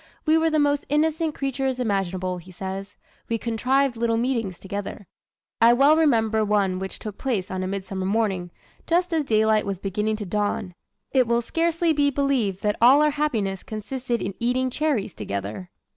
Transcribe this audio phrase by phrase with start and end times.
[0.25, 2.95] "We were the most innocent creatures imaginable," he says.
[3.29, 5.05] "We contrived little meetings together.
[5.61, 8.49] I well remember one which took place on a midsummer morning,
[8.87, 10.73] just as daylight was beginning to dawn.
[11.11, 15.69] It will scarcely be believed that all our happiness consisted in eating cherries together."